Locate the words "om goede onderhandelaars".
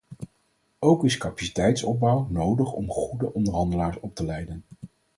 2.73-3.99